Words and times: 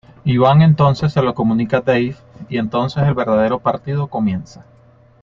Iván 0.25 0.63
entonces 0.63 1.13
se 1.13 1.21
lo 1.21 1.35
comunica 1.35 1.77
a 1.77 1.81
Dave, 1.81 2.15
y 2.49 2.57
entonces 2.57 3.03
el 3.03 3.13
verdadero 3.13 3.59
partido 3.59 4.07
comienza. 4.07 4.65